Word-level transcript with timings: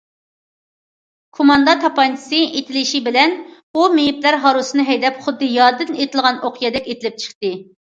كوماندا 1.39 1.75
تاپانچىسى 1.83 2.39
ئېتىلىشى 2.61 3.03
بىلەن، 3.09 3.37
ئۇ 3.75 3.85
مېيىپلەر 3.99 4.39
ھارۋىسىنى 4.47 4.89
ھەيدەپ 4.91 5.23
خۇددى 5.29 5.53
يادىن 5.61 5.95
ئېتىلغان 6.03 6.43
ئوقيادەك 6.51 6.93
ئېتىلىپ 6.93 7.25
چىقتى. 7.29 7.57